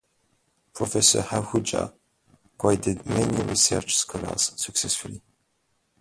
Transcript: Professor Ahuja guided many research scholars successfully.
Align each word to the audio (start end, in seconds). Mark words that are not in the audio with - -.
Professor 0.73 1.21
Ahuja 1.31 1.93
guided 2.57 3.05
many 3.05 3.43
research 3.43 3.95
scholars 3.95 4.51
successfully. 4.59 5.21